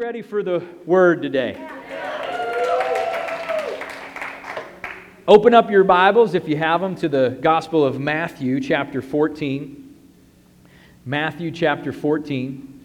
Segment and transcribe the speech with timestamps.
[0.00, 1.54] ready for the word today?
[5.28, 9.94] Open up your Bibles, if you have them, to the Gospel of Matthew, chapter 14.
[11.04, 12.80] Matthew, chapter 14.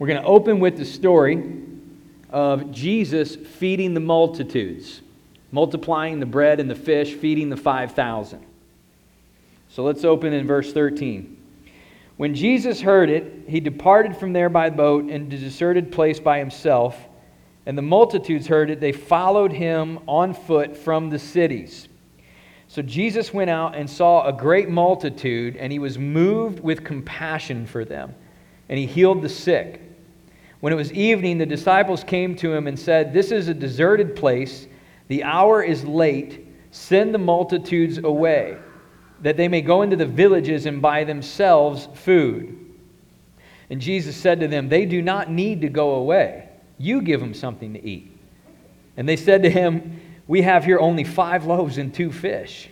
[0.00, 1.62] We're going to open with the story
[2.30, 5.00] of Jesus feeding the multitudes,
[5.52, 8.44] multiplying the bread and the fish, feeding the 5,000.
[9.68, 11.33] So let's open in verse 13.
[12.16, 16.38] When Jesus heard it, he departed from there by boat into a deserted place by
[16.38, 16.96] himself.
[17.66, 18.80] And the multitudes heard it.
[18.80, 21.88] They followed him on foot from the cities.
[22.68, 27.66] So Jesus went out and saw a great multitude, and he was moved with compassion
[27.66, 28.14] for them.
[28.68, 29.80] And he healed the sick.
[30.60, 34.16] When it was evening, the disciples came to him and said, This is a deserted
[34.16, 34.66] place.
[35.08, 36.46] The hour is late.
[36.70, 38.56] Send the multitudes away
[39.22, 42.58] that they may go into the villages and buy themselves food.
[43.70, 46.48] And Jesus said to them, They do not need to go away.
[46.78, 48.10] You give them something to eat.
[48.96, 52.68] And they said to him, We have here only five loaves and two fish.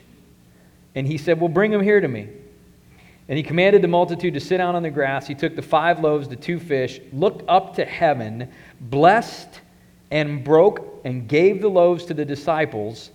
[0.95, 2.29] And he said, Well, bring them here to me.
[3.29, 5.27] And he commanded the multitude to sit down on the grass.
[5.27, 8.51] He took the five loaves, the two fish, looked up to heaven,
[8.81, 9.61] blessed
[10.11, 13.11] and broke, and gave the loaves to the disciples,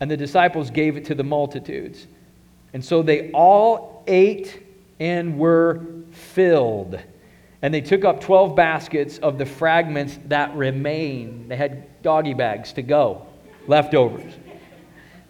[0.00, 2.06] and the disciples gave it to the multitudes.
[2.72, 4.62] And so they all ate
[4.98, 6.98] and were filled.
[7.60, 11.50] And they took up 12 baskets of the fragments that remained.
[11.50, 13.26] They had doggy bags to go,
[13.66, 14.32] leftovers.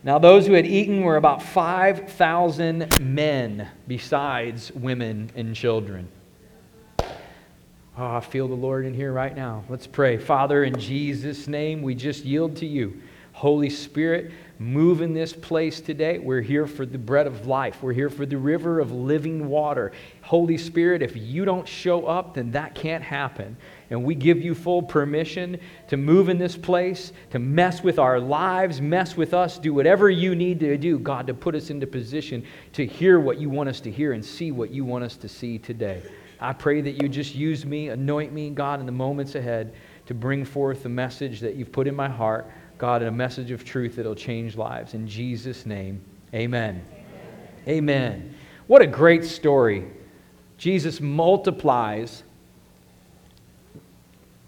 [0.05, 6.09] Now, those who had eaten were about 5,000 men, besides women and children.
[7.97, 9.65] Oh, I feel the Lord in here right now.
[9.69, 10.17] Let's pray.
[10.17, 13.01] Father, in Jesus' name, we just yield to you.
[13.33, 14.33] Holy Spirit,
[14.63, 16.19] move in this place today.
[16.19, 17.83] We're here for the bread of life.
[17.83, 19.93] We're here for the river of living water.
[20.23, 23.57] Holy Spirit, if you don't show up, then that can't happen.
[23.91, 28.21] And we give you full permission to move in this place, to mess with our
[28.21, 31.87] lives, mess with us, do whatever you need to do, God, to put us into
[31.87, 35.17] position to hear what you want us to hear and see what you want us
[35.17, 36.03] to see today.
[36.41, 39.75] I pray that you just use me, anoint me, God, in the moments ahead
[40.07, 42.51] to bring forth the message that you've put in my heart.
[42.83, 44.95] God, and a message of truth that'll change lives.
[44.95, 46.01] In Jesus' name,
[46.35, 46.85] amen.
[47.69, 47.79] amen.
[47.79, 48.35] Amen.
[48.67, 49.87] What a great story.
[50.59, 52.25] Jesus multiplies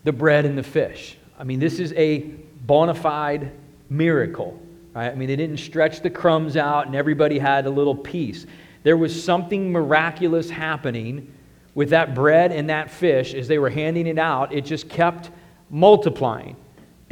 [0.02, 1.16] the bread and the fish.
[1.38, 2.22] I mean, this is a
[2.66, 3.52] bona fide
[3.88, 4.60] miracle.
[4.96, 5.12] Right?
[5.12, 8.46] I mean, they didn't stretch the crumbs out and everybody had a little piece.
[8.82, 11.32] There was something miraculous happening
[11.76, 14.52] with that bread and that fish as they were handing it out.
[14.52, 15.30] It just kept
[15.70, 16.56] multiplying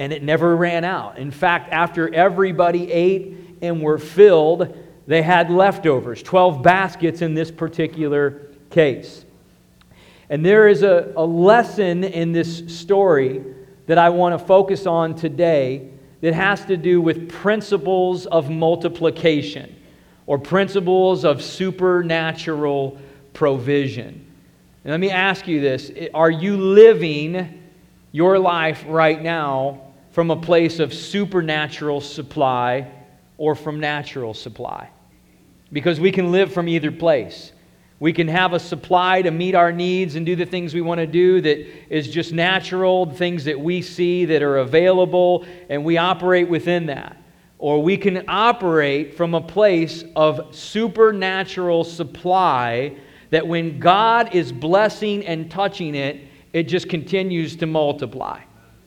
[0.03, 1.17] and it never ran out.
[1.17, 4.77] In fact, after everybody ate and were filled,
[5.07, 9.25] they had leftovers 12 baskets in this particular case.
[10.29, 13.45] And there is a, a lesson in this story
[13.87, 15.89] that I want to focus on today
[16.21, 19.73] that has to do with principles of multiplication
[20.27, 22.99] or principles of supernatural
[23.35, 24.27] provision.
[24.83, 27.63] And let me ask you this Are you living
[28.11, 32.91] your life right now from a place of supernatural supply
[33.39, 34.89] or from natural supply.
[35.73, 37.53] Because we can live from either place.
[37.99, 40.99] We can have a supply to meet our needs and do the things we want
[40.99, 41.59] to do that
[41.89, 47.17] is just natural, things that we see that are available, and we operate within that.
[47.59, 52.97] Or we can operate from a place of supernatural supply
[53.31, 56.21] that when God is blessing and touching it,
[56.53, 58.41] it just continues to multiply.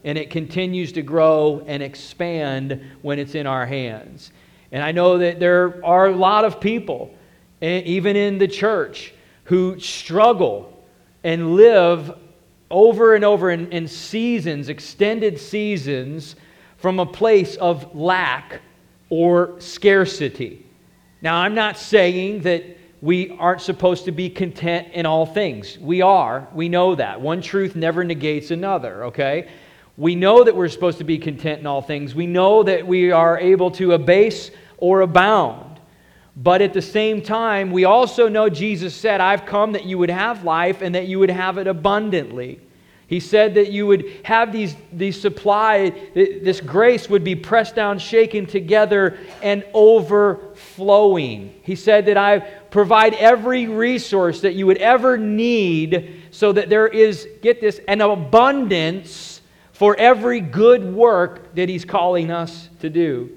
[0.05, 4.31] And it continues to grow and expand when it's in our hands.
[4.71, 7.13] And I know that there are a lot of people,
[7.61, 9.13] even in the church,
[9.45, 10.85] who struggle
[11.23, 12.17] and live
[12.71, 16.35] over and over in, in seasons, extended seasons,
[16.77, 18.61] from a place of lack
[19.09, 20.65] or scarcity.
[21.21, 22.63] Now, I'm not saying that
[23.01, 25.79] we aren't supposed to be content in all things.
[25.79, 26.47] We are.
[26.53, 27.21] We know that.
[27.21, 29.47] One truth never negates another, okay?
[29.97, 32.13] We know that we're supposed to be content in all things.
[32.13, 35.79] We know that we are able to abase or abound.
[36.35, 40.09] But at the same time, we also know Jesus said, I've come that you would
[40.09, 42.59] have life and that you would have it abundantly.
[43.07, 47.99] He said that you would have these, these supply, this grace would be pressed down,
[47.99, 51.53] shaken together, and overflowing.
[51.61, 56.87] He said that I provide every resource that you would ever need so that there
[56.87, 59.34] is, get this, an abundance
[59.75, 63.29] for every good work that He's calling us to do.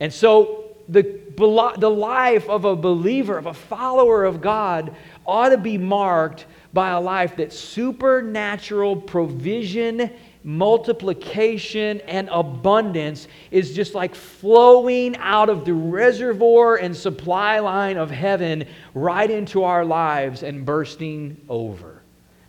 [0.00, 4.94] And so the, the life of a believer, of a follower of God,
[5.26, 10.10] ought to be marked by a life that supernatural provision,
[10.44, 18.10] multiplication, and abundance is just like flowing out of the reservoir and supply line of
[18.10, 22.02] heaven right into our lives and bursting over.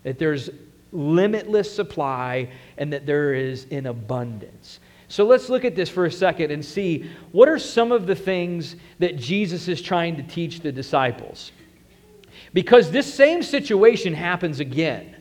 [0.04, 0.50] That there's
[0.94, 4.80] limitless supply and that there is in abundance.
[5.07, 8.16] So let's look at this for a second and see what are some of the
[8.16, 11.51] things that Jesus is trying to teach the disciples.
[12.54, 15.16] Because this same situation happens again.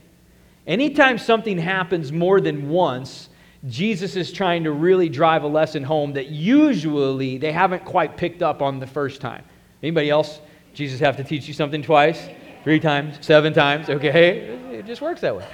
[0.67, 3.29] Anytime something happens more than once,
[3.69, 8.43] Jesus is trying to really drive a lesson home that usually they haven't quite picked
[8.43, 9.45] up on the first time.
[9.83, 10.41] Anybody else?
[10.75, 12.29] Jesus have to teach you something twice,
[12.65, 14.39] three times, seven times, okay?
[14.73, 15.47] It just works that way.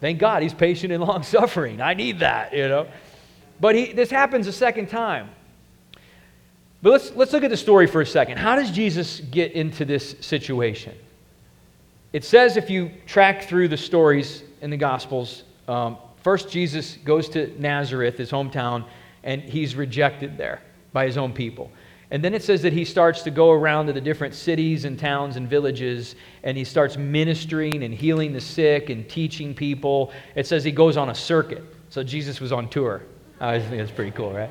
[0.00, 1.80] Thank God he's patient and long suffering.
[1.80, 2.88] I need that, you know.
[3.60, 5.30] But he, this happens a second time.
[6.82, 8.38] But let's, let's look at the story for a second.
[8.38, 10.96] How does Jesus get into this situation?
[12.12, 17.28] It says, if you track through the stories in the Gospels, um, first Jesus goes
[17.30, 18.84] to Nazareth, his hometown,
[19.22, 20.60] and he's rejected there
[20.92, 21.70] by his own people.
[22.12, 24.98] And then it says that he starts to go around to the different cities and
[24.98, 30.12] towns and villages, and he starts ministering and healing the sick and teaching people.
[30.34, 31.64] It says he goes on a circuit.
[31.88, 33.02] So Jesus was on tour.
[33.40, 34.50] I think that's pretty cool, right?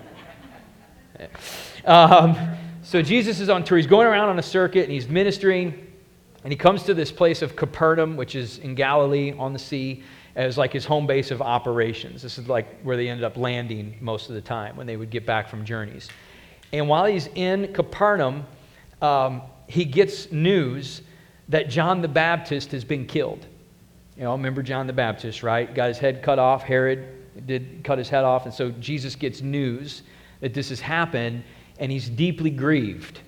[1.86, 2.36] Um,
[2.82, 3.78] so Jesus is on tour.
[3.78, 5.88] He's going around on a circuit and he's ministering.
[6.44, 10.02] And he comes to this place of Capernaum, which is in Galilee on the sea,
[10.36, 12.24] as like his home base of operations.
[12.24, 15.12] This is like where they ended up landing most of the time when they would
[15.12, 16.10] get back from journeys.
[16.74, 18.46] And while he's in Capernaum,
[19.02, 21.02] um, he gets news
[21.50, 23.46] that John the Baptist has been killed.
[24.16, 25.74] You know, remember John the Baptist, right?
[25.74, 26.64] Got his head cut off.
[26.64, 28.46] Herod did cut his head off.
[28.46, 30.04] And so Jesus gets news
[30.42, 31.44] that this has happened
[31.80, 33.22] and he's deeply grieved.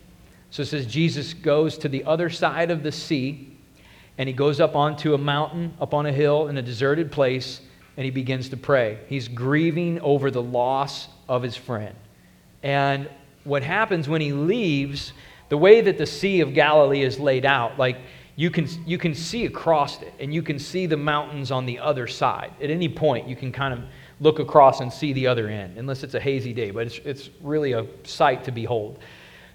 [0.52, 3.58] So it says Jesus goes to the other side of the sea
[4.18, 7.62] and he goes up onto a mountain, up on a hill in a deserted place,
[7.98, 9.00] and he begins to pray.
[9.08, 11.96] He's grieving over the loss of his friend.
[12.62, 13.10] And
[13.44, 15.14] what happens when he leaves,
[15.50, 17.98] the way that the Sea of Galilee is laid out, like
[18.36, 21.80] you can, you can see across it and you can see the mountains on the
[21.80, 22.52] other side.
[22.62, 23.84] At any point, you can kind of
[24.20, 27.30] look across and see the other end, unless it's a hazy day, but it's, it's
[27.42, 29.00] really a sight to behold.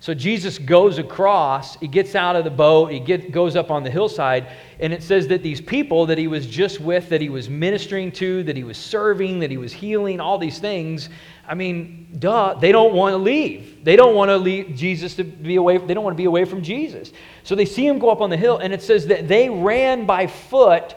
[0.00, 3.82] So Jesus goes across, he gets out of the boat, he get, goes up on
[3.82, 4.46] the hillside,
[4.78, 8.12] and it says that these people that he was just with, that he was ministering
[8.12, 11.08] to, that he was serving, that he was healing, all these things,
[11.48, 13.82] I mean, duh, they don't want to leave.
[13.82, 16.44] They don't want to leave Jesus to be away, they don't want to be away
[16.44, 17.12] from Jesus.
[17.42, 20.06] So they see him go up on the hill, and it says that they ran
[20.06, 20.94] by foot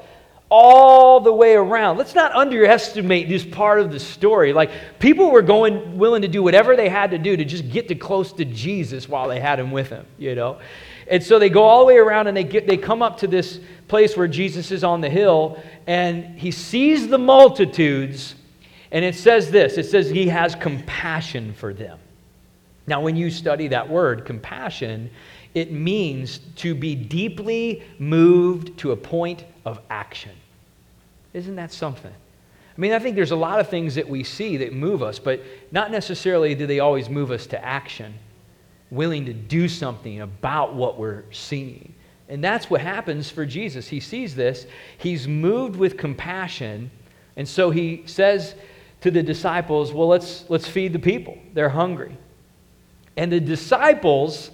[0.52, 1.98] all the way around.
[1.98, 4.52] Let's not underestimate this part of the story.
[4.52, 4.70] Like,
[5.00, 7.96] people were going, willing to do whatever they had to do to just get to
[7.96, 10.60] close to Jesus while they had him with them, you know?
[11.08, 13.28] And so they go all the way around and they, get, they come up to
[13.28, 18.36] this place where Jesus is on the hill and he sees the multitudes.
[18.92, 21.98] And it says this it says he has compassion for them.
[22.88, 25.10] Now, when you study that word, compassion,
[25.54, 30.32] it means to be deeply moved to a point of action.
[31.34, 32.14] Isn't that something?
[32.14, 35.20] I mean, I think there's a lot of things that we see that move us,
[35.20, 35.42] but
[35.72, 38.14] not necessarily do they always move us to action,
[38.90, 41.94] willing to do something about what we're seeing.
[42.30, 43.88] And that's what happens for Jesus.
[43.88, 44.66] He sees this,
[44.98, 46.90] he's moved with compassion,
[47.36, 48.56] and so he says
[49.02, 51.38] to the disciples, Well, let's, let's feed the people.
[51.54, 52.18] They're hungry.
[53.18, 54.52] And the disciples,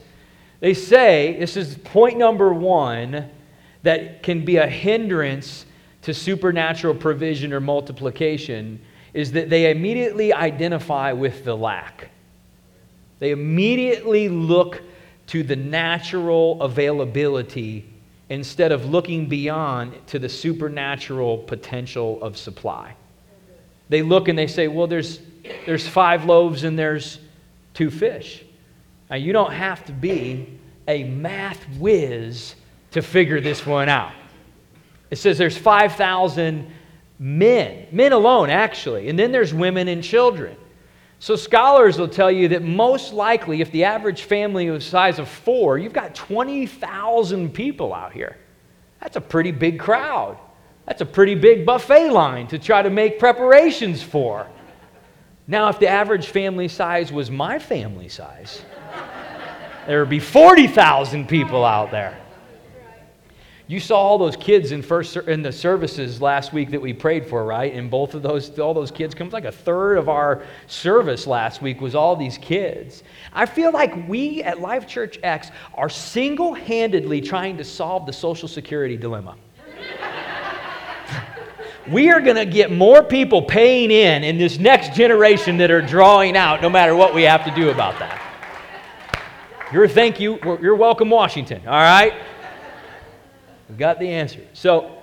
[0.60, 3.30] they say, this is point number one,
[3.84, 5.66] that can be a hindrance
[6.08, 8.80] to supernatural provision or multiplication
[9.14, 12.12] is that they immediately identify with the lack.
[13.20, 14.82] They immediately look
[15.28, 17.90] to the natural availability
[18.30, 22.96] instead of looking beyond to the supernatural potential of supply.
[23.90, 25.20] They look and they say, well, there's,
[25.66, 27.20] there's five loaves and there's
[27.74, 28.46] two fish.
[29.10, 32.56] Now, you don't have to be a math whiz
[32.92, 34.14] to figure this one out.
[35.10, 36.72] It says there's 5,000
[37.20, 40.56] men, men alone, actually, and then there's women and children.
[41.20, 45.28] So scholars will tell you that most likely, if the average family was size of
[45.28, 48.38] four, you've got 20,000 people out here.
[49.02, 50.38] That's a pretty big crowd.
[50.86, 54.48] That's a pretty big buffet line to try to make preparations for.
[55.48, 58.62] Now, if the average family size was my family size,
[59.88, 62.18] there would be 40,000 people out there.
[63.70, 67.26] You saw all those kids in first in the services last week that we prayed
[67.26, 67.74] for, right?
[67.74, 71.62] And both of those, all those kids comes like a third of our service last
[71.62, 73.04] week was all these kids.
[73.34, 78.48] I feel like we at Life Church X are single-handedly trying to solve the social
[78.48, 79.36] security dilemma.
[81.90, 85.82] We are going to get more people paying in in this next generation that are
[85.82, 88.22] drawing out, no matter what we have to do about that.
[89.72, 90.38] You're thank you.
[90.62, 91.62] You're welcome, Washington.
[91.66, 92.14] All right.
[93.70, 94.42] We've got the answer.
[94.54, 94.98] So,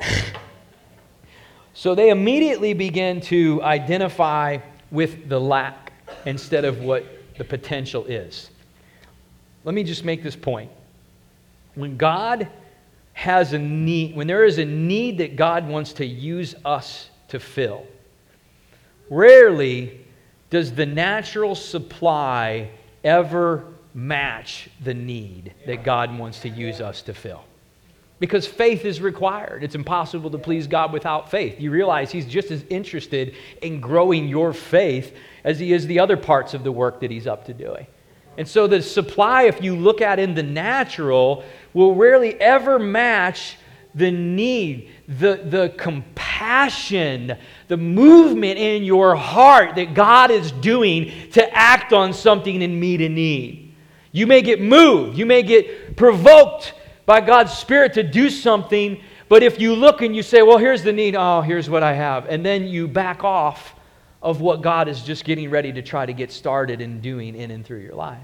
[1.74, 4.58] so they immediately begin to identify
[4.90, 5.92] with the lack
[6.24, 7.04] instead of what
[7.36, 8.50] the potential is.
[9.64, 10.70] Let me just make this point.
[11.74, 12.48] When God
[13.14, 17.40] has a need, when there is a need that God wants to use us to
[17.40, 17.86] fill,
[19.10, 20.00] rarely
[20.50, 22.70] does the natural supply
[23.02, 27.44] ever match the need that God wants to use us to fill.
[28.18, 29.64] Because faith is required.
[29.64, 31.60] It's impossible to please God without faith.
[31.60, 36.16] You realize He's just as interested in growing your faith as He is the other
[36.16, 37.86] parts of the work that He's up to doing.
[38.36, 43.56] And so the supply, if you look at in the natural, will rarely ever match
[43.94, 47.36] the need, the, the compassion,
[47.68, 53.00] the movement in your heart that God is doing to act on something and meet
[53.00, 53.63] a need.
[54.14, 59.42] You may get moved, you may get provoked by God's Spirit to do something, but
[59.42, 62.26] if you look and you say, Well, here's the need, oh, here's what I have,
[62.26, 63.74] and then you back off
[64.22, 67.50] of what God is just getting ready to try to get started in doing in
[67.50, 68.22] and through your life.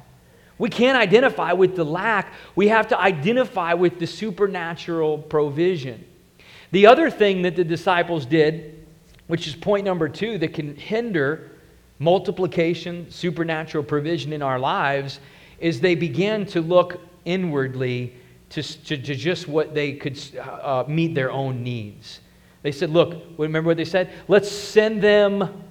[0.58, 2.34] We can't identify with the lack.
[2.54, 6.06] We have to identify with the supernatural provision.
[6.70, 8.86] The other thing that the disciples did,
[9.26, 11.50] which is point number two, that can hinder
[11.98, 15.18] multiplication, supernatural provision in our lives,
[15.60, 18.14] is they began to look inwardly
[18.50, 22.20] to, to, to just what they could uh, meet their own needs.
[22.62, 24.10] They said, Look, remember what they said?
[24.26, 25.62] Let's send them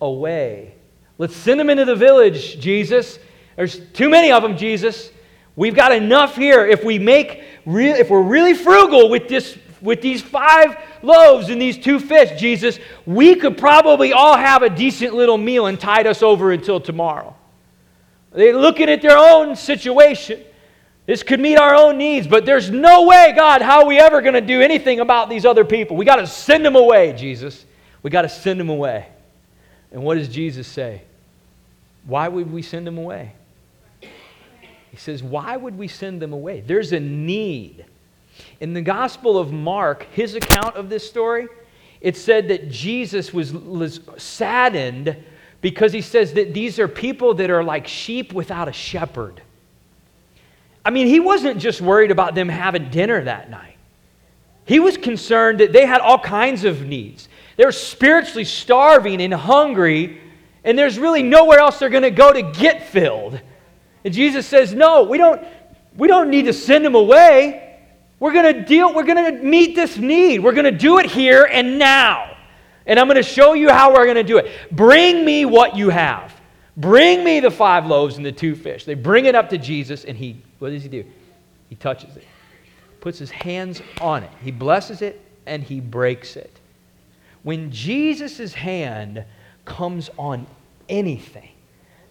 [0.00, 0.74] away.
[1.18, 3.18] Let's send them into the village, Jesus,
[3.56, 5.10] there's too many of them, Jesus.
[5.56, 6.66] We've got enough here.
[6.66, 11.60] If we make real, if we're really frugal with this with these five loaves and
[11.60, 16.06] these two fish, Jesus, we could probably all have a decent little meal and tide
[16.06, 17.34] us over until tomorrow.
[18.34, 20.42] They're looking at their own situation.
[21.06, 24.22] This could meet our own needs, but there's no way, God, how are we ever
[24.22, 25.96] going to do anything about these other people?
[25.96, 27.64] We got to send them away, Jesus.
[28.02, 29.08] We got to send them away.
[29.90, 31.02] And what does Jesus say?
[32.06, 33.34] Why would we send them away?
[34.00, 36.60] He says, Why would we send them away?
[36.60, 37.84] There's a need.
[38.60, 41.48] In the Gospel of Mark, his account of this story,
[42.00, 45.16] it said that Jesus was, was saddened
[45.62, 49.40] because he says that these are people that are like sheep without a shepherd.
[50.84, 53.76] I mean, he wasn't just worried about them having dinner that night.
[54.64, 57.28] He was concerned that they had all kinds of needs.
[57.56, 60.20] They're spiritually starving and hungry,
[60.64, 63.40] and there's really nowhere else they're going to go to get filled.
[64.04, 65.42] And Jesus says, No, we don't,
[65.96, 67.78] we don't need to send them away.
[68.18, 70.40] We're going to deal, we're going to meet this need.
[70.40, 72.31] We're going to do it here and now.
[72.86, 74.50] And I'm going to show you how we're going to do it.
[74.70, 76.40] Bring me what you have.
[76.76, 78.84] Bring me the five loaves and the two fish.
[78.84, 81.04] They bring it up to Jesus, and he, what does he do?
[81.68, 82.26] He touches it,
[83.00, 84.30] puts his hands on it.
[84.42, 86.60] He blesses it, and he breaks it.
[87.42, 89.24] When Jesus' hand
[89.64, 90.46] comes on
[90.88, 91.50] anything,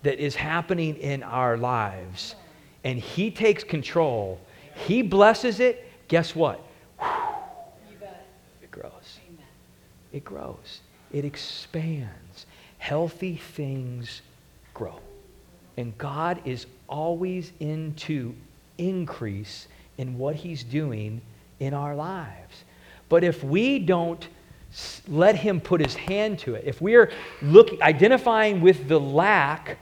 [0.04, 2.36] that is happening in our lives
[2.84, 4.40] and He takes control,
[4.88, 6.60] He blesses it, guess what?
[6.98, 7.40] Grows.
[10.13, 10.82] It grows.
[11.12, 12.46] It expands.
[12.77, 14.22] Healthy things
[14.74, 15.00] grow.
[15.77, 18.34] And God is always into
[18.77, 21.22] increase in what He's doing
[21.60, 22.63] in our lives.
[23.10, 24.27] But if we don't
[25.08, 29.77] let Him put His hand to it, if we are looking, identifying with the lack,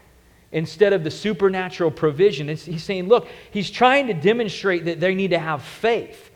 [0.52, 2.48] instead of the supernatural provision.
[2.48, 6.29] he's saying, look, he's trying to demonstrate that they need to have faith.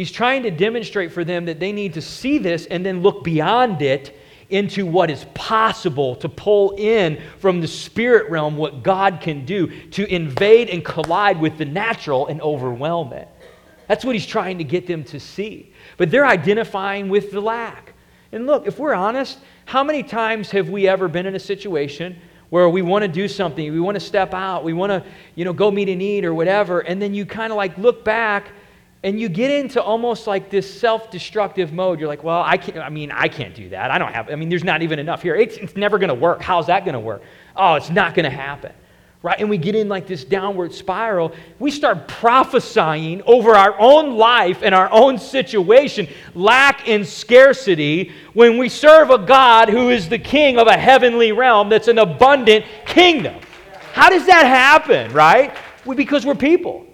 [0.00, 3.22] He's trying to demonstrate for them that they need to see this and then look
[3.22, 9.20] beyond it into what is possible to pull in from the spirit realm what God
[9.20, 13.28] can do to invade and collide with the natural and overwhelm it.
[13.88, 15.70] That's what he's trying to get them to see.
[15.98, 17.92] But they're identifying with the lack.
[18.32, 22.16] And look, if we're honest, how many times have we ever been in a situation
[22.48, 25.04] where we want to do something, we want to step out, we want to,
[25.34, 28.02] you know, go meet a need or whatever, and then you kind of like look
[28.02, 28.52] back
[29.02, 31.98] and you get into almost like this self-destructive mode.
[31.98, 33.90] You're like, well, I can't, I mean, I can't do that.
[33.90, 35.34] I don't have, I mean, there's not even enough here.
[35.34, 36.42] It's, it's never going to work.
[36.42, 37.22] How's that going to work?
[37.56, 38.72] Oh, it's not going to happen
[39.22, 39.38] right?
[39.38, 41.32] And we get in like this downward spiral.
[41.58, 48.56] We start prophesying over our own life and our own situation, lack and scarcity, when
[48.56, 52.64] we serve a God who is the king of a heavenly realm that's an abundant
[52.86, 53.38] kingdom.
[53.92, 55.54] How does that happen, right?
[55.84, 56.86] Because we're people.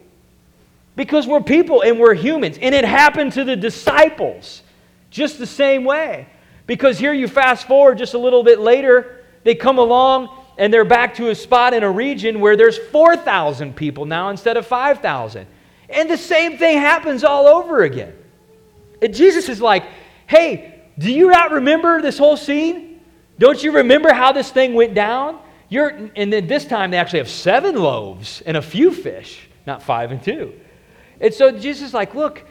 [0.97, 2.59] Because we're people and we're humans.
[2.61, 4.63] And it happened to the disciples.
[5.11, 6.27] just the same way.
[6.67, 10.85] Because here you fast forward just a little bit later, they come along and they're
[10.85, 15.47] back to a spot in a region where there's 4,000 people now instead of 5,000.
[15.89, 18.15] And the same thing happens all over again.
[19.01, 19.85] And Jesus is like,
[20.27, 23.01] hey, do you not remember this whole scene?
[23.39, 25.39] Don't you remember how this thing went down?
[25.69, 29.83] You're, and then this time they actually have seven loaves and a few fish, not
[29.83, 30.53] five and two.
[31.21, 32.45] And so Jesus is like, look,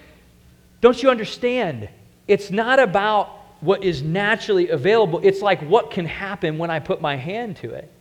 [0.81, 1.89] don't you understand?
[2.27, 3.29] It's not about
[3.61, 7.71] what is naturally available, it's like what can happen when I put my hand to
[7.71, 7.91] it.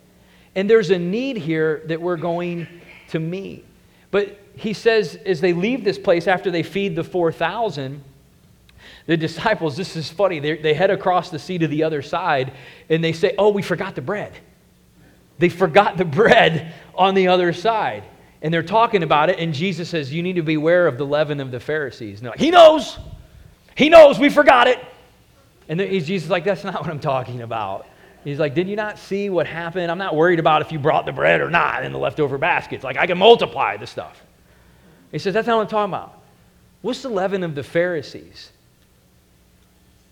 [0.55, 2.67] And there's a need here that we're going
[3.09, 3.65] to meet.
[4.11, 8.03] But he says, as they leave this place after they feed the 4,000,
[9.07, 12.53] the disciples, this is funny, they, they head across the sea to the other side
[12.89, 14.33] and they say, Oh, we forgot the bread.
[15.39, 18.05] They forgot the bread on the other side.
[18.45, 21.41] And they're talking about it, and Jesus says, You need to beware of the leaven
[21.41, 22.21] of the Pharisees.
[22.21, 22.99] And like, He knows.
[23.75, 24.79] He knows we forgot it.
[25.67, 27.87] And Jesus is like, That's not what I'm talking about.
[28.23, 29.91] He's like, Did you not see what happened?
[29.91, 32.85] I'm not worried about if you brought the bread or not in the leftover baskets.
[32.85, 34.23] Like, I can multiply the stuff.
[35.11, 36.21] He says, That's not what I'm talking about.
[36.83, 38.53] What's the leaven of the Pharisees?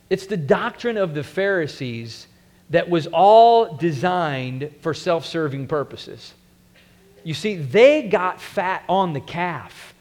[0.08, 2.28] It's the doctrine of the Pharisees
[2.70, 6.32] that was all designed for self serving purposes.
[7.24, 9.94] You see, they got fat on the calf,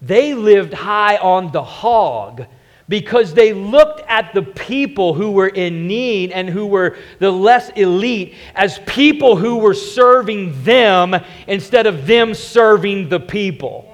[0.00, 2.46] they lived high on the hog
[2.88, 7.70] because they looked at the people who were in need and who were the less
[7.70, 11.14] elite as people who were serving them
[11.46, 13.88] instead of them serving the people.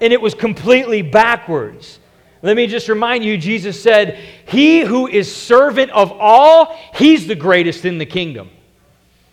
[0.00, 1.98] And it was completely backwards.
[2.42, 7.34] Let me just remind you, Jesus said, He who is servant of all, he's the
[7.34, 8.50] greatest in the kingdom.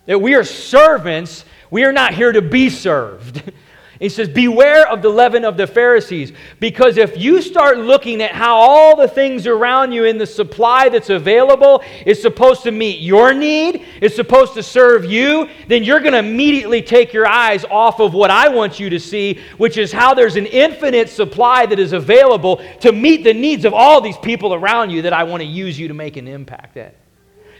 [0.05, 3.51] That we are servants, we are not here to be served.
[4.00, 6.31] He says, Beware of the leaven of the Pharisees.
[6.59, 10.89] Because if you start looking at how all the things around you in the supply
[10.89, 15.99] that's available is supposed to meet your need, is supposed to serve you, then you're
[15.99, 19.77] going to immediately take your eyes off of what I want you to see, which
[19.77, 24.01] is how there's an infinite supply that is available to meet the needs of all
[24.01, 26.95] these people around you that I want to use you to make an impact at.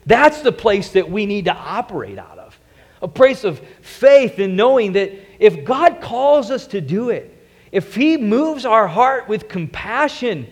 [0.06, 2.57] That's the place that we need to operate out of.
[3.02, 7.34] A place of faith in knowing that if God calls us to do it,
[7.72, 10.48] if He moves our heart with compassion,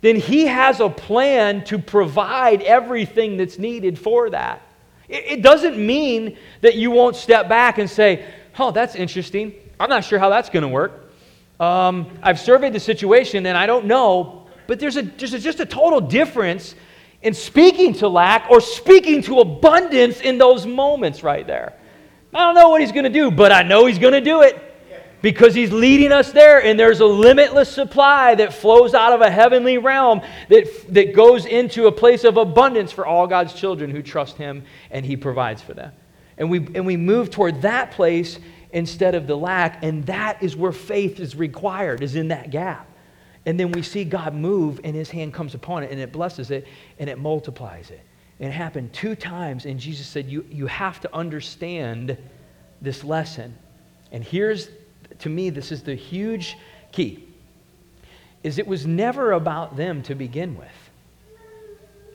[0.00, 4.62] then He has a plan to provide everything that's needed for that.
[5.08, 8.24] It doesn't mean that you won't step back and say,
[8.58, 9.54] Oh, that's interesting.
[9.80, 11.10] I'm not sure how that's going to work.
[11.58, 15.60] Um, I've surveyed the situation and I don't know, but there's, a, there's a, just
[15.60, 16.74] a total difference
[17.22, 21.74] in speaking to lack or speaking to abundance in those moments right there.
[22.32, 24.42] I don't know what he's going to do, but I know he's going to do
[24.42, 24.68] it.
[25.20, 29.30] Because he's leading us there and there's a limitless supply that flows out of a
[29.30, 34.02] heavenly realm that, that goes into a place of abundance for all god's children who
[34.02, 35.92] trust him and he provides for them.
[36.38, 38.40] And we, and we move toward that place
[38.72, 42.88] instead of the lack and that is where faith is required is in that gap.
[43.46, 46.50] And then we see god move and his hand comes upon it and it blesses
[46.50, 46.66] it
[46.98, 48.00] and it multiplies it
[48.44, 52.16] it happened two times, and Jesus said, you, you have to understand
[52.80, 53.56] this lesson.
[54.10, 54.68] And here's,
[55.20, 56.56] to me, this is the huge
[56.90, 57.28] key,
[58.42, 60.68] is it was never about them to begin with.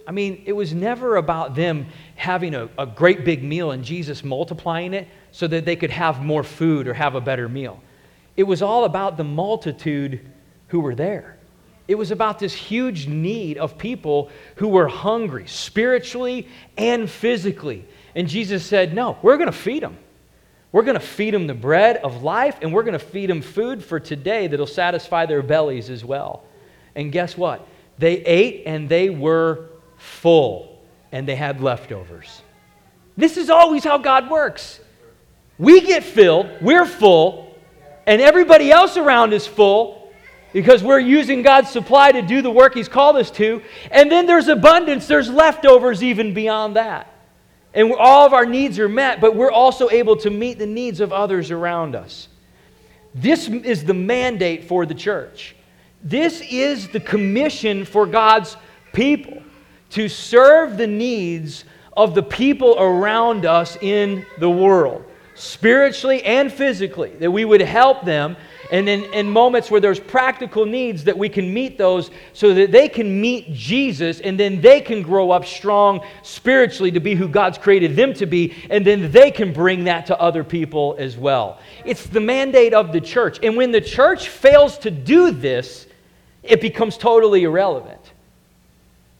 [0.06, 4.24] I mean, it was never about them having a, a great big meal and Jesus
[4.24, 7.82] multiplying it so that they could have more food or have a better meal.
[8.36, 10.22] It was all about the multitude
[10.68, 11.37] who were there.
[11.88, 16.48] It was about this huge need of people who were hungry, spiritually
[16.78, 17.86] and physically.
[18.14, 19.98] And Jesus said, No, we're going to feed them.
[20.72, 23.42] We're going to feed them the bread of life, and we're going to feed them
[23.42, 26.44] food for today that'll satisfy their bellies as well.
[26.94, 27.66] And guess what?
[27.98, 32.42] They ate and they were full, and they had leftovers.
[33.16, 34.80] This is always how God works.
[35.58, 37.56] We get filled, we're full,
[38.06, 39.97] and everybody else around is full,
[40.58, 43.62] because we're using God's supply to do the work He's called us to.
[43.92, 47.14] And then there's abundance, there's leftovers even beyond that.
[47.76, 51.00] And all of our needs are met, but we're also able to meet the needs
[51.00, 52.28] of others around us.
[53.14, 55.56] This is the mandate for the church.
[56.02, 58.58] This is the commission for God's
[58.94, 59.44] people
[59.92, 61.66] to serve the needs
[61.96, 68.06] of the people around us in the world, spiritually and physically, that we would help
[68.06, 68.36] them
[68.72, 72.72] and in, in moments where there's practical needs that we can meet those so that
[72.72, 77.28] they can meet jesus and then they can grow up strong spiritually to be who
[77.28, 81.18] god's created them to be and then they can bring that to other people as
[81.18, 81.60] well.
[81.86, 83.40] It's the mandate of the church.
[83.44, 85.88] And when the church fails to do this
[86.44, 88.00] it becomes totally irrelevant.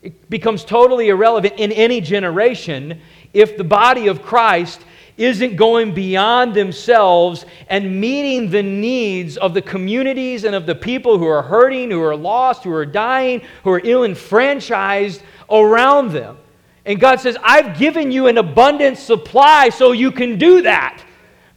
[0.02, 3.02] It becomes totally irrelevant in any generation
[3.34, 4.82] if the body of Christ
[5.18, 11.18] isn't going beyond themselves and meeting the needs of the communities and of the people
[11.18, 16.38] who are hurting, who are lost, who are dying, who are ill enfranchised around them.
[16.86, 21.04] And God says, I've given you an abundant supply so you can do that.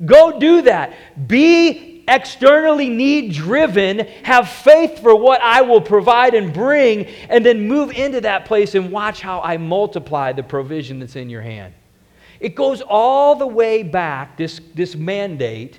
[0.05, 0.95] Go do that.
[1.29, 7.69] Be externally need driven, have faith for what I will provide and bring, and then
[7.69, 11.75] move into that place and watch how I multiply the provision that's in your hand.
[12.41, 15.79] It goes all the way back, this, this mandate,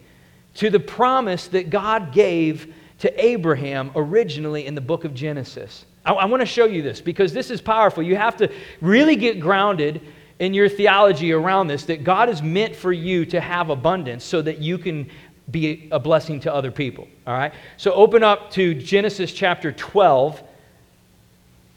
[0.55, 5.85] to the promise that God gave to Abraham originally in the book of Genesis.
[6.05, 8.03] I, I want to show you this because this is powerful.
[8.03, 10.01] You have to really get grounded
[10.39, 14.41] in your theology around this that God is meant for you to have abundance so
[14.41, 15.09] that you can
[15.49, 17.07] be a blessing to other people.
[17.27, 17.53] All right?
[17.77, 20.41] So open up to Genesis chapter 12,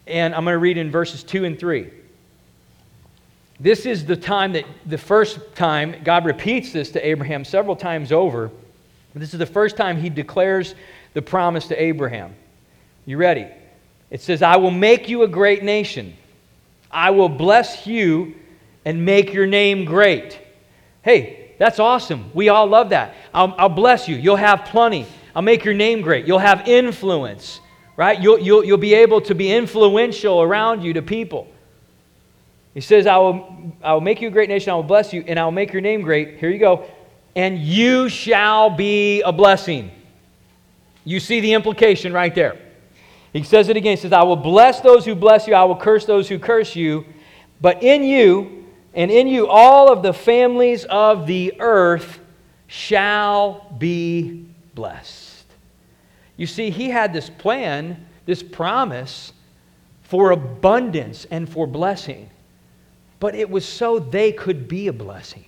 [0.07, 1.91] and I'm going to read in verses 2 and 3.
[3.61, 8.11] This is the time that the first time God repeats this to Abraham several times
[8.11, 8.51] over.
[9.15, 10.75] This is the first time he declares
[11.13, 12.35] the promise to Abraham.
[13.07, 13.47] You ready?
[14.11, 16.17] It says, I will make you a great nation.
[16.91, 18.35] I will bless you
[18.85, 20.41] and make your name great.
[21.03, 22.31] Hey, that's awesome.
[22.35, 23.15] We all love that.
[23.33, 24.17] I'll, I'll bless you.
[24.17, 25.07] You'll have plenty.
[25.35, 26.27] I'll make your name great.
[26.27, 27.61] You'll have influence,
[27.97, 28.21] right?
[28.21, 31.49] You'll, you'll, you'll be able to be influential around you to people.
[32.75, 35.25] He says, I will, I will make you a great nation, I will bless you,
[35.27, 36.39] and I will make your name great.
[36.39, 36.87] Here you go.
[37.37, 39.91] And you shall be a blessing.
[41.05, 42.59] You see the implication right there.
[43.33, 43.97] He says it again.
[43.97, 46.75] He says, I will bless those who bless you, I will curse those who curse
[46.75, 47.05] you.
[47.61, 52.19] But in you, and in you, all of the families of the earth
[52.67, 55.45] shall be blessed.
[56.37, 59.33] You see, he had this plan, this promise
[60.03, 62.31] for abundance and for blessing
[63.25, 65.47] but it was so they could be a blessing.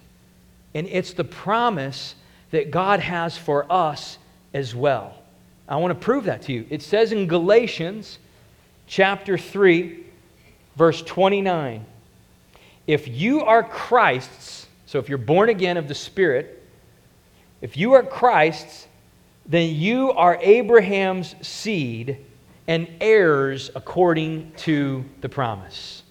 [0.73, 2.15] And it's the promise
[2.51, 4.17] that God has for us
[4.55, 5.15] as well.
[5.69, 6.65] I want to prove that to you.
[6.71, 8.19] It says in Galatians
[8.87, 10.07] chapter 3,
[10.77, 11.85] verse 29
[12.87, 16.67] if you are Christ's, so if you're born again of the Spirit,
[17.61, 18.87] if you are Christ's,
[19.45, 22.25] then you are Abraham's seed
[22.67, 26.05] and heirs according to the promise.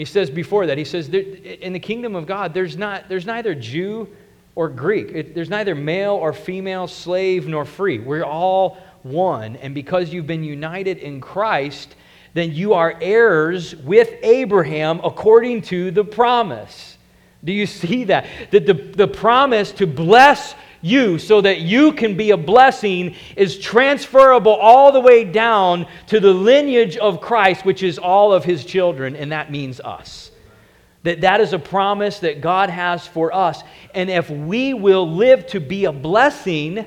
[0.00, 3.54] He says before that, he says, in the kingdom of God, there's, not, there's neither
[3.54, 4.08] Jew
[4.54, 5.08] or Greek.
[5.08, 7.98] It, there's neither male or female, slave nor free.
[7.98, 9.56] We're all one.
[9.56, 11.96] And because you've been united in Christ,
[12.32, 16.96] then you are heirs with Abraham according to the promise.
[17.44, 18.24] Do you see that?
[18.52, 23.58] That the, the promise to bless you so that you can be a blessing is
[23.58, 28.64] transferable all the way down to the lineage of Christ, which is all of his
[28.64, 30.30] children, and that means us.
[31.02, 33.62] That that is a promise that God has for us.
[33.94, 36.86] And if we will live to be a blessing,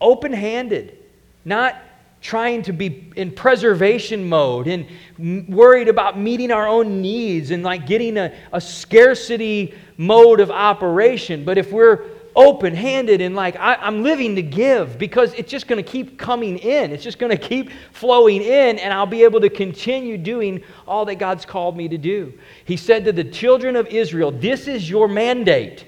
[0.00, 0.98] open handed,
[1.44, 1.76] not
[2.20, 4.86] trying to be in preservation mode and
[5.46, 11.44] worried about meeting our own needs and like getting a, a scarcity mode of operation.
[11.44, 15.68] But if we're open handed and like, I, am living to give because it's just
[15.68, 16.90] going to keep coming in.
[16.90, 21.04] It's just going to keep flowing in, and I'll be able to continue doing all
[21.04, 22.32] that God's called me to do.
[22.64, 25.84] He said to the children of Israel, This is your mandate.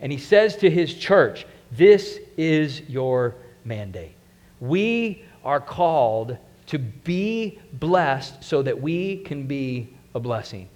[0.00, 3.34] And he says to his church, This is your
[3.64, 4.14] mandate.
[4.60, 10.68] We are called to be blessed so that we can be a blessing.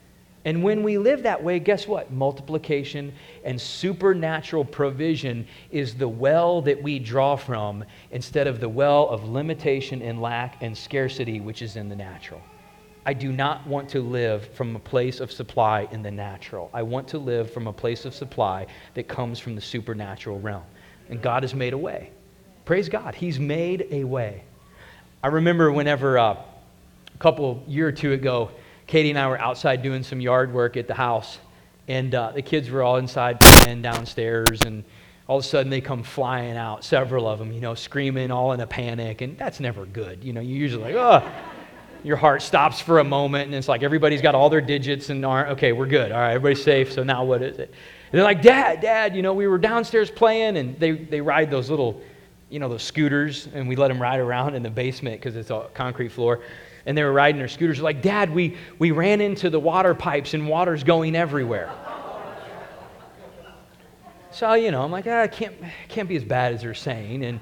[0.44, 2.10] And when we live that way, guess what?
[2.10, 3.12] Multiplication
[3.44, 9.28] and supernatural provision is the well that we draw from instead of the well of
[9.28, 12.42] limitation and lack and scarcity, which is in the natural.
[13.04, 16.70] I do not want to live from a place of supply in the natural.
[16.72, 20.62] I want to live from a place of supply that comes from the supernatural realm.
[21.08, 22.10] And God has made a way.
[22.64, 23.14] Praise God.
[23.14, 24.44] He's made a way.
[25.22, 28.50] I remember whenever uh, a couple year or two ago,
[28.92, 31.38] Katie and I were outside doing some yard work at the house,
[31.88, 34.84] and uh, the kids were all inside and downstairs, and
[35.26, 38.52] all of a sudden they come flying out, several of them, you know, screaming, all
[38.52, 40.22] in a panic, and that's never good.
[40.22, 41.26] You know, you usually like, oh,
[42.04, 45.24] your heart stops for a moment, and it's like everybody's got all their digits and
[45.24, 46.12] are okay, we're good.
[46.12, 46.92] All right, everybody's safe.
[46.92, 47.70] So now what is it?
[47.70, 51.50] And they're like, Dad, Dad, you know, we were downstairs playing, and they they ride
[51.50, 52.02] those little,
[52.50, 55.48] you know, those scooters, and we let them ride around in the basement because it's
[55.48, 56.42] a concrete floor
[56.86, 57.80] and they were riding their scooters.
[57.80, 61.70] like, Dad, we, we ran into the water pipes and water's going everywhere.
[64.30, 65.54] So, you know, I'm like, ah, it can't,
[65.88, 67.24] can't be as bad as they're saying.
[67.24, 67.40] And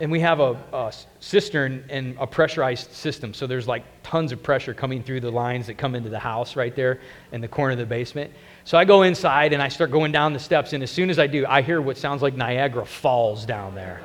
[0.00, 3.32] and we have a, a, cistern and a pressurized system.
[3.32, 6.56] So there's like tons of pressure coming through the lines that come into the house
[6.56, 7.00] right there
[7.32, 8.32] in the corner of the basement.
[8.64, 10.72] So I go inside and I start going down the steps.
[10.72, 14.00] And as soon as I do, I hear what sounds like Niagara Falls down there.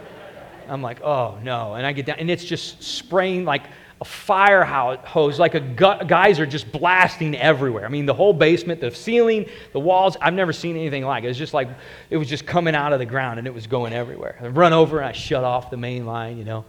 [0.68, 1.74] I'm like, oh no.
[1.74, 3.64] And I get down, and it's just spraying like
[4.02, 7.86] a fire hose, like a geyser just blasting everywhere.
[7.86, 11.28] I mean, the whole basement, the ceiling, the walls, I've never seen anything like it.
[11.28, 11.68] It was just like,
[12.10, 14.38] it was just coming out of the ground and it was going everywhere.
[14.42, 16.64] I run over and I shut off the main line, you know,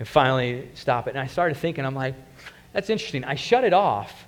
[0.00, 1.10] and finally stop it.
[1.10, 2.16] And I started thinking, I'm like,
[2.72, 3.22] that's interesting.
[3.22, 4.26] I shut it off,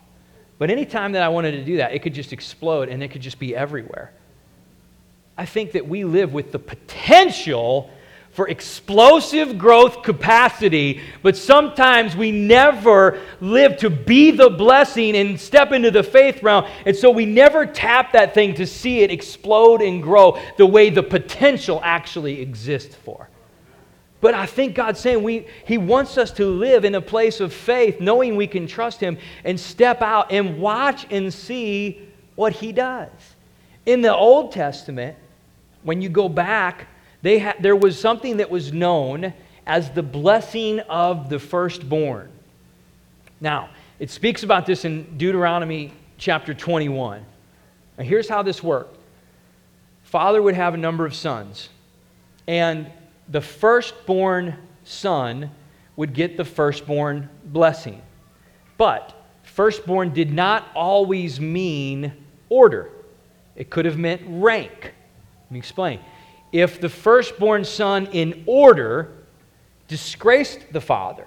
[0.59, 3.23] but anytime that I wanted to do that, it could just explode and it could
[3.23, 4.13] just be everywhere.
[5.37, 7.91] I think that we live with the potential
[8.35, 15.71] for explosive growth capacity, but sometimes we never live to be the blessing and step
[15.71, 16.69] into the faith realm.
[16.85, 20.91] And so we never tap that thing to see it explode and grow the way
[20.91, 23.29] the potential actually exists for.
[24.21, 27.53] But I think God's saying we, He wants us to live in a place of
[27.53, 32.73] faith, knowing we can trust Him and step out and watch and see what He
[32.73, 33.11] does.
[33.87, 35.17] In the Old Testament,
[35.85, 36.89] when you go back,
[37.25, 39.33] they ha- there was something that was known
[39.67, 42.31] as the blessing of the firstborn.
[43.41, 47.25] Now, it speaks about this in Deuteronomy chapter 21.
[47.97, 48.99] Now, here's how this worked
[50.03, 51.71] Father would have a number of sons,
[52.47, 52.91] and
[53.31, 55.51] the firstborn son
[55.97, 58.03] would get the firstborn blessing.
[58.77, 62.13] But firstborn did not always mean
[62.51, 62.91] order,
[63.57, 64.93] it could have meant rank.
[65.45, 66.01] Let me explain
[66.55, 69.11] if the firstborn son in order
[69.89, 71.27] disgraced the father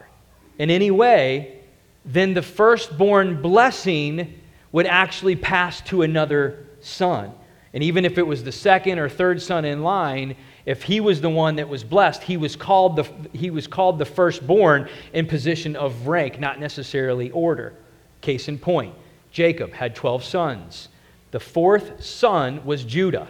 [0.58, 1.60] in any way,
[2.06, 4.40] then the firstborn blessing
[4.72, 7.34] would actually pass to another son.
[7.74, 11.20] And even if it was the second or third son in line, if he was
[11.20, 15.28] the one that was blessed, he was called the, he was called the firstborn in
[15.28, 17.74] position of rank, not necessarily order.
[18.22, 18.96] Case in point
[19.34, 20.88] Jacob had 12 sons.
[21.32, 23.28] The fourth son was Judah.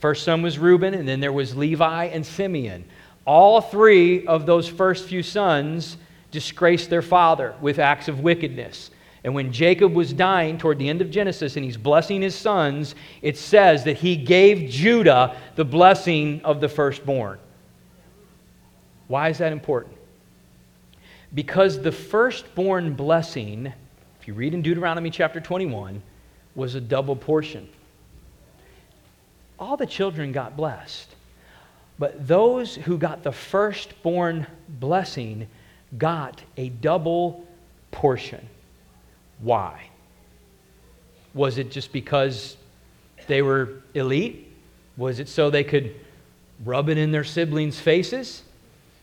[0.00, 2.84] First son was Reuben, and then there was Levi and Simeon.
[3.24, 5.96] All three of those first few sons
[6.30, 8.90] disgraced their father with acts of wickedness.
[9.24, 12.94] And when Jacob was dying toward the end of Genesis and he's blessing his sons,
[13.20, 17.38] it says that he gave Judah the blessing of the firstborn.
[19.08, 19.96] Why is that important?
[21.34, 23.72] Because the firstborn blessing,
[24.20, 26.00] if you read in Deuteronomy chapter 21,
[26.54, 27.68] was a double portion
[29.58, 31.14] all the children got blessed.
[31.98, 35.48] But those who got the firstborn blessing
[35.96, 37.46] got a double
[37.90, 38.46] portion.
[39.40, 39.88] Why?
[41.34, 42.56] Was it just because
[43.26, 44.46] they were elite?
[44.96, 45.94] Was it so they could
[46.64, 48.42] rub it in their siblings' faces?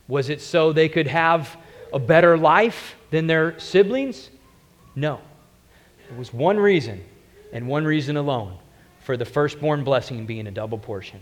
[0.07, 1.57] Was it so they could have
[1.93, 4.29] a better life than their siblings?
[4.95, 5.19] No.
[6.07, 7.03] There was one reason,
[7.51, 8.57] and one reason alone
[9.05, 11.21] for the firstborn blessing being a double portion.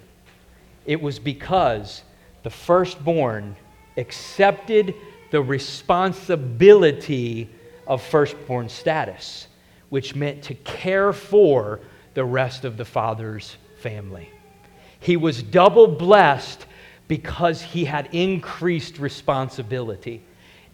[0.85, 2.03] It was because
[2.43, 3.57] the firstborn
[3.97, 4.95] accepted
[5.31, 7.49] the responsibility
[7.85, 9.47] of firstborn status,
[9.89, 11.81] which meant to care for
[12.13, 14.29] the rest of the father's family.
[15.01, 16.65] He was double blessed
[17.09, 20.21] because he had increased responsibility.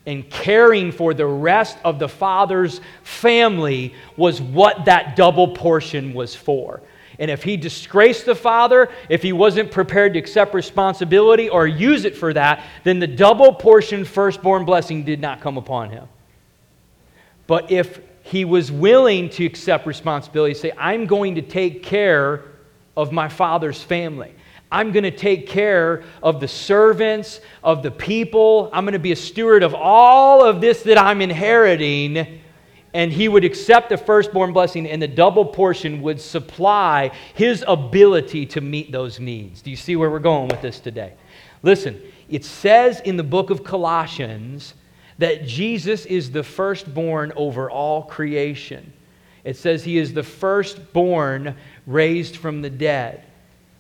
[0.06, 6.36] And caring for the rest of the father's family was what that double portion was
[6.36, 6.84] for.
[7.20, 12.06] And if he disgraced the father, if he wasn't prepared to accept responsibility or use
[12.06, 16.08] it for that, then the double portion firstborn blessing did not come upon him.
[17.46, 22.46] But if he was willing to accept responsibility, say, I'm going to take care
[22.96, 24.34] of my father's family.
[24.72, 28.70] I'm going to take care of the servants, of the people.
[28.72, 32.39] I'm going to be a steward of all of this that I'm inheriting
[32.94, 38.46] and he would accept the firstborn blessing, and the double portion would supply his ability
[38.48, 39.62] to meet those needs.
[39.62, 41.14] Do you see where we're going with this today?
[41.62, 44.74] Listen, it says in the book of Colossians
[45.18, 48.94] that Jesus is the firstborn over all creation.
[49.44, 53.26] It says he is the firstborn raised from the dead.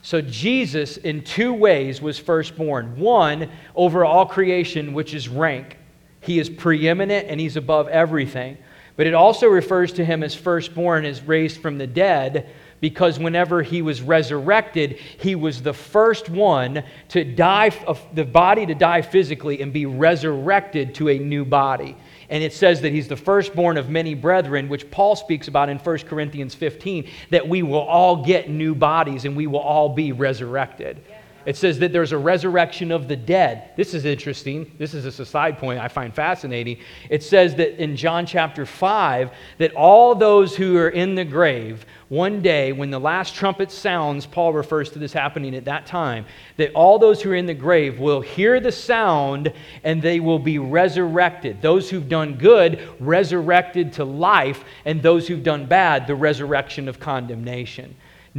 [0.01, 2.97] So Jesus, in two ways, was firstborn.
[2.97, 5.77] One, over all creation, which is rank.
[6.21, 8.57] He is preeminent and he's above everything.
[8.99, 12.49] But it also refers to him as firstborn, as raised from the dead,
[12.81, 17.69] because whenever he was resurrected, he was the first one to die,
[18.13, 21.95] the body to die physically and be resurrected to a new body.
[22.29, 25.77] And it says that he's the firstborn of many brethren, which Paul speaks about in
[25.77, 30.11] 1 Corinthians 15, that we will all get new bodies and we will all be
[30.11, 31.01] resurrected.
[31.45, 33.71] It says that there's a resurrection of the dead.
[33.77, 34.71] This is interesting.
[34.77, 36.79] This is a side point I find fascinating.
[37.09, 41.85] It says that in John chapter 5 that all those who are in the grave,
[42.09, 46.25] one day when the last trumpet sounds, Paul refers to this happening at that time,
[46.57, 50.39] that all those who are in the grave will hear the sound and they will
[50.39, 51.61] be resurrected.
[51.61, 56.99] Those who've done good, resurrected to life, and those who've done bad, the resurrection of
[56.99, 57.95] condemnation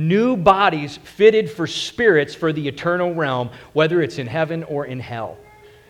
[0.08, 5.00] new bodies fitted for spirits for the eternal realm, whether it's in heaven or in
[5.00, 5.36] hell.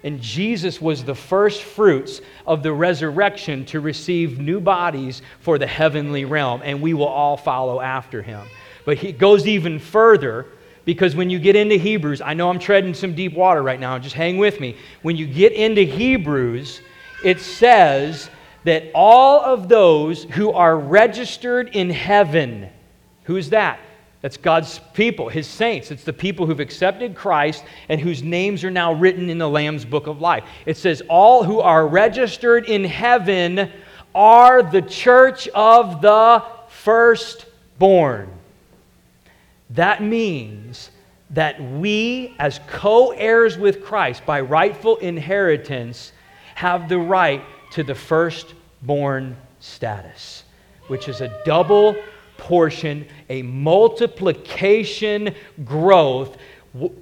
[0.03, 5.67] And Jesus was the first fruits of the resurrection to receive new bodies for the
[5.67, 8.47] heavenly realm, and we will all follow after him.
[8.87, 10.47] But he goes even further
[10.87, 13.99] because when you get into Hebrews, I know I'm treading some deep water right now,
[13.99, 14.77] just hang with me.
[15.03, 16.81] When you get into Hebrews,
[17.23, 18.31] it says
[18.65, 22.71] that all of those who are registered in heaven,
[23.25, 23.79] who's that?
[24.23, 25.91] That's God's people, His saints.
[25.91, 29.85] It's the people who've accepted Christ and whose names are now written in the Lamb's
[29.85, 30.45] book of life.
[30.67, 33.71] It says, All who are registered in heaven
[34.15, 38.31] are the church of the firstborn.
[39.71, 40.91] That means
[41.31, 46.13] that we, as co heirs with Christ by rightful inheritance,
[46.57, 50.45] have the right to the firstborn status,
[50.89, 51.97] which is a double
[52.41, 56.37] portion, a multiplication growth,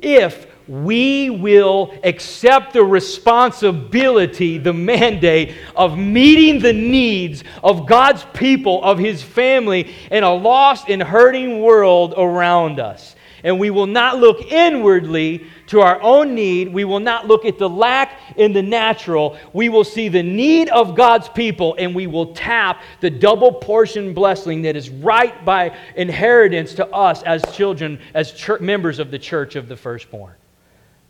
[0.02, 8.84] if we will accept the responsibility, the mandate of meeting the needs of God's people,
[8.84, 13.16] of His family, in a lost and hurting world around us.
[13.44, 16.72] And we will not look inwardly to our own need.
[16.72, 19.38] We will not look at the lack in the natural.
[19.52, 24.14] We will see the need of God's people and we will tap the double portion
[24.14, 29.18] blessing that is right by inheritance to us as children, as church, members of the
[29.18, 30.34] church of the firstborn.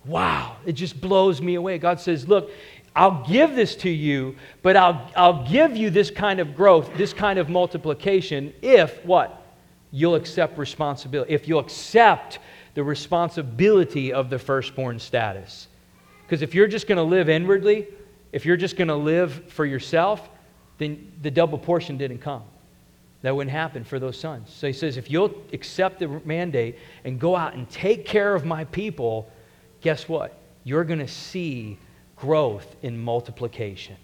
[0.05, 1.79] Wow, it just blows me away.
[1.79, 2.51] God says, Look,
[2.97, 7.13] I'll give this to you, but I'll, I'll give you this kind of growth, this
[7.13, 9.38] kind of multiplication, if what?
[9.91, 11.33] You'll accept responsibility.
[11.33, 12.39] If you'll accept
[12.75, 15.69] the responsibility of the firstborn status.
[16.23, 17.89] Because if you're just going to live inwardly,
[18.33, 20.29] if you're just going to live for yourself,
[20.77, 22.45] then the double portion didn't come.
[23.23, 24.53] That wouldn't happen for those sons.
[24.53, 28.45] So he says, if you'll accept the mandate and go out and take care of
[28.45, 29.29] my people,
[29.81, 30.39] guess what?
[30.63, 31.79] You're going to see
[32.15, 33.97] growth in multiplication.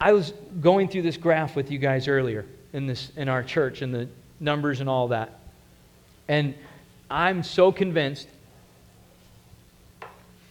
[0.00, 3.82] I was going through this graph with you guys earlier in, this, in our church
[3.82, 4.08] in the
[4.40, 5.38] numbers and all that.
[6.28, 6.54] And
[7.10, 8.28] I'm so convinced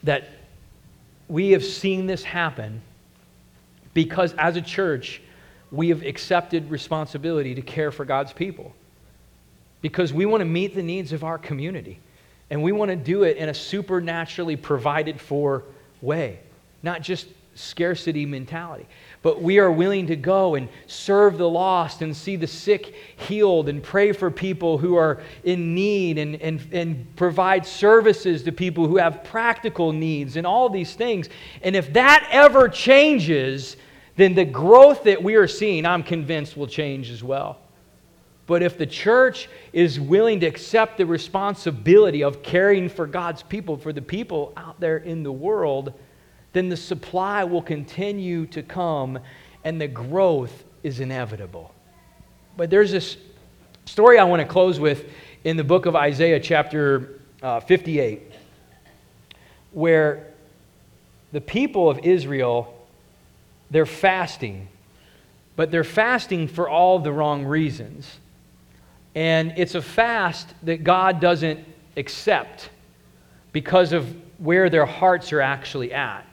[0.04, 0.30] that
[1.28, 2.82] we have seen this happen
[3.94, 5.22] because as a church,
[5.72, 8.74] we have accepted responsibility to care for God's people.
[9.82, 12.00] Because we want to meet the needs of our community.
[12.50, 15.64] And we want to do it in a supernaturally provided for
[16.02, 16.40] way,
[16.84, 18.86] not just scarcity mentality.
[19.24, 23.70] But we are willing to go and serve the lost and see the sick healed
[23.70, 28.86] and pray for people who are in need and, and, and provide services to people
[28.86, 31.30] who have practical needs and all these things.
[31.62, 33.78] And if that ever changes,
[34.18, 37.60] then the growth that we are seeing, I'm convinced, will change as well.
[38.46, 43.78] But if the church is willing to accept the responsibility of caring for God's people,
[43.78, 45.94] for the people out there in the world,
[46.54, 49.20] then the supply will continue to come
[49.64, 51.74] and the growth is inevitable.
[52.56, 53.18] But there's this
[53.86, 55.06] story I want to close with
[55.44, 58.22] in the book of Isaiah, chapter uh, 58,
[59.72, 60.28] where
[61.32, 62.74] the people of Israel
[63.74, 64.68] they're fasting,
[65.56, 68.20] but they're fasting for all the wrong reasons.
[69.16, 71.60] And it's a fast that God doesn't
[71.98, 72.70] accept
[73.52, 76.24] because of where their hearts are actually at.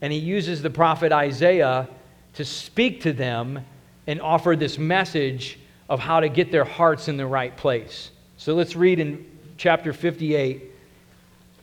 [0.00, 1.88] And he uses the prophet Isaiah
[2.34, 3.64] to speak to them
[4.06, 8.10] and offer this message of how to get their hearts in the right place.
[8.36, 9.24] So let's read in
[9.56, 10.62] chapter 58,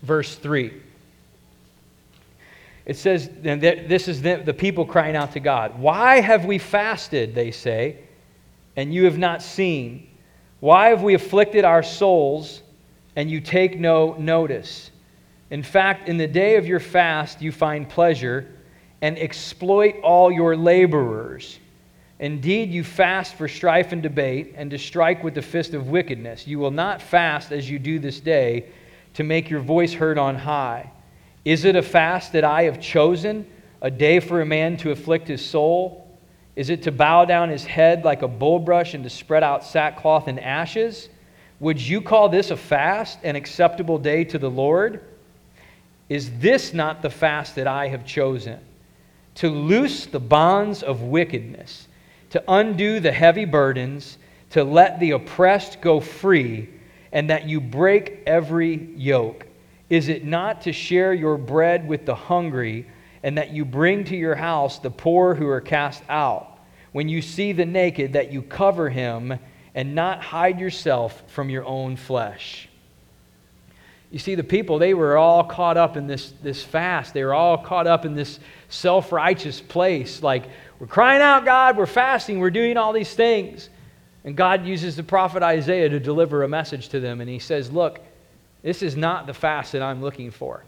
[0.01, 0.73] verse 3.
[2.85, 5.79] It says, and this is the, the people crying out to God.
[5.79, 7.99] Why have we fasted, they say,
[8.75, 10.07] and you have not seen?
[10.59, 12.61] Why have we afflicted our souls,
[13.15, 14.91] and you take no notice?
[15.53, 18.47] In fact, in the day of your fast, you find pleasure
[19.03, 21.59] and exploit all your laborers.
[22.17, 26.47] Indeed, you fast for strife and debate, and to strike with the fist of wickedness.
[26.47, 28.65] You will not fast as you do this day
[29.13, 30.89] to make your voice heard on high.
[31.45, 33.45] Is it a fast that I have chosen,
[33.79, 36.17] a day for a man to afflict his soul?
[36.55, 40.27] Is it to bow down his head like a bulrush and to spread out sackcloth
[40.27, 41.09] and ashes?
[41.59, 45.03] Would you call this a fast, an acceptable day to the Lord?
[46.09, 48.59] Is this not the fast that I have chosen?
[49.35, 51.87] To loose the bonds of wickedness,
[52.31, 54.17] to undo the heavy burdens,
[54.51, 56.69] to let the oppressed go free,
[57.11, 59.47] and that you break every yoke.
[59.89, 62.87] Is it not to share your bread with the hungry,
[63.23, 66.59] and that you bring to your house the poor who are cast out?
[66.91, 69.39] When you see the naked, that you cover him,
[69.73, 72.69] and not hide yourself from your own flesh.
[74.13, 77.15] You see, the people, they were all caught up in this, this fast.
[77.15, 78.39] They were all caught up in this
[78.69, 80.21] self righteous place.
[80.21, 80.43] Like,
[80.77, 83.71] we're crying out, God, we're fasting, we're doing all these things.
[84.23, 87.21] And God uses the prophet Isaiah to deliver a message to them.
[87.21, 88.01] And he says, Look,
[88.61, 90.63] this is not the fast that I'm looking for.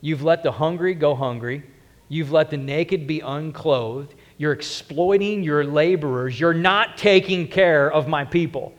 [0.00, 1.64] You've let the hungry go hungry,
[2.08, 8.08] you've let the naked be unclothed, you're exploiting your laborers, you're not taking care of
[8.08, 8.72] my people.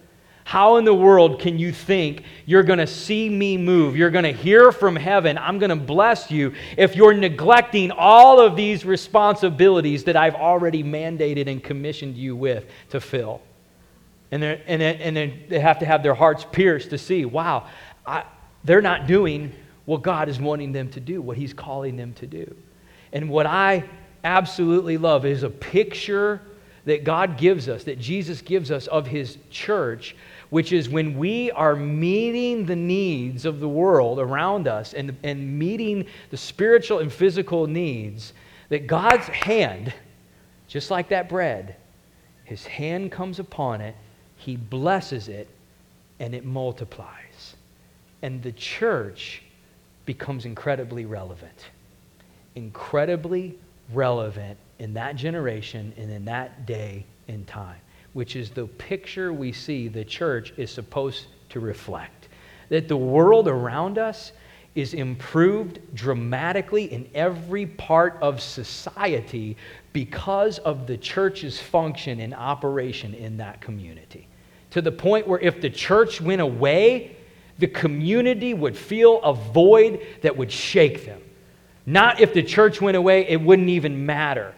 [0.48, 3.98] How in the world can you think you're going to see me move?
[3.98, 5.38] You're going to hear from heaven.
[5.38, 10.86] I'm going to bless you if you're neglecting all of these responsibilities that I've already
[10.86, 13.42] mandated and commissioned you with to fill.
[14.32, 17.68] And, and, and they have to have their hearts pierced to see, wow,
[18.06, 18.24] I,
[18.64, 19.52] they're not doing
[19.84, 22.56] what God is wanting them to do, what He's calling them to do.
[23.12, 23.84] And what I
[24.24, 26.42] absolutely love is a picture
[26.88, 30.16] that God gives us, that Jesus gives us of His church
[30.50, 35.60] which is when we are meeting the needs of the world around us and, and
[35.60, 38.34] meeting the spiritual and physical needs,
[38.70, 39.94] that God's hand,
[40.68, 41.76] just like that bread,
[42.46, 43.96] his hand comes upon it,
[44.38, 45.50] he blesses it,
[46.20, 47.56] and it multiplies.
[48.22, 49.44] And the church
[50.06, 51.68] becomes incredibly relevant.
[52.56, 53.58] Incredibly
[53.94, 57.80] relevant in that generation and in that day and time
[58.18, 62.30] which is the picture we see the church is supposed to reflect.
[62.70, 64.32] That the world around us
[64.74, 69.56] is improved dramatically in every part of society
[69.94, 74.28] because of the church's function and operation in that community.
[74.72, 77.16] To the point where if the church went away,
[77.60, 81.22] the community would feel a void that would shake them.
[81.86, 84.56] Not if the church went away, it wouldn't even matter.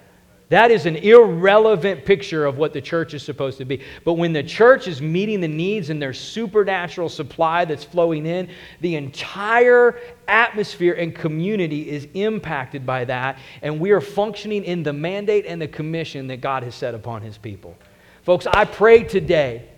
[0.50, 3.82] That is an irrelevant picture of what the church is supposed to be.
[4.04, 8.50] But when the church is meeting the needs and there's supernatural supply that's flowing in,
[8.82, 13.38] the entire atmosphere and community is impacted by that.
[13.62, 17.22] And we are functioning in the mandate and the commission that God has set upon
[17.22, 17.78] his people.
[18.24, 19.70] Folks, I pray today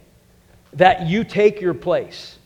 [0.73, 2.37] that you take your place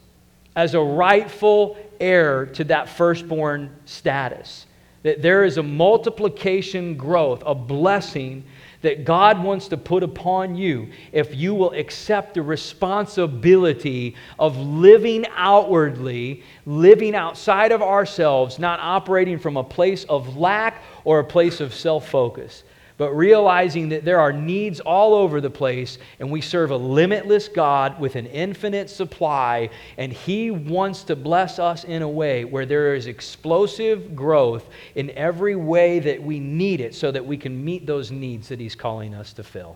[0.55, 4.64] as a rightful heir to that firstborn status
[5.05, 8.43] that there is a multiplication growth, a blessing
[8.81, 15.27] that God wants to put upon you if you will accept the responsibility of living
[15.35, 21.61] outwardly, living outside of ourselves, not operating from a place of lack or a place
[21.61, 22.63] of self focus
[22.97, 27.49] but realizing that there are needs all over the place, and we serve a limitless
[27.49, 32.65] God with an infinite supply, and He wants to bless us in a way where
[32.65, 37.63] there is explosive growth in every way that we need it so that we can
[37.63, 39.75] meet those needs that He's calling us to fill.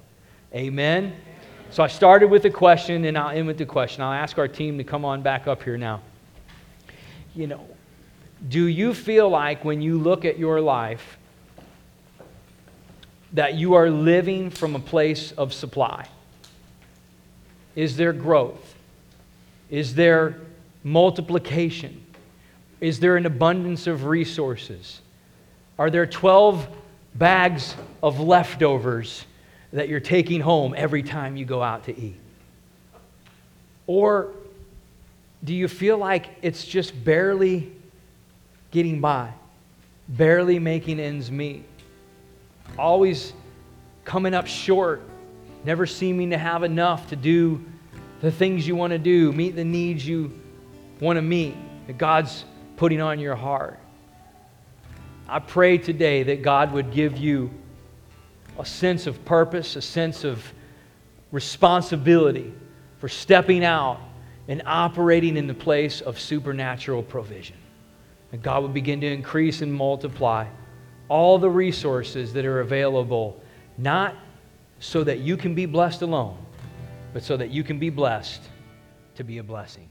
[0.53, 1.13] Amen?
[1.71, 4.01] So I started with a question, and I'll end with the question.
[4.01, 6.01] I'll ask our team to come on back up here now.
[7.35, 7.67] You know,
[8.47, 11.18] do you feel like when you look at your life,
[13.33, 16.07] that you are living from a place of supply?
[17.75, 18.75] Is there growth?
[19.69, 20.39] Is there
[20.83, 22.03] multiplication?
[22.81, 25.01] Is there an abundance of resources?
[25.77, 26.67] Are there 12
[27.15, 29.25] bags of leftovers
[29.71, 32.19] that you're taking home every time you go out to eat?
[33.85, 34.31] Or
[35.43, 37.71] do you feel like it's just barely
[38.71, 39.31] getting by,
[40.07, 41.65] barely making ends meet?
[42.77, 43.33] Always
[44.05, 45.01] coming up short,
[45.63, 47.63] never seeming to have enough to do
[48.21, 50.39] the things you want to do, meet the needs you
[50.99, 51.55] want to meet
[51.87, 52.43] that God's
[52.75, 53.79] putting on your heart.
[55.27, 57.51] I pray today that God would give you
[58.57, 60.43] a sense of purpose, a sense of
[61.31, 62.53] responsibility
[62.97, 63.99] for stepping out
[64.47, 67.55] and operating in the place of supernatural provision.
[68.31, 70.47] That God would begin to increase and multiply
[71.09, 73.41] all the resources that are available,
[73.77, 74.15] not
[74.79, 76.37] so that you can be blessed alone,
[77.13, 78.41] but so that you can be blessed
[79.15, 79.88] to be a blessing.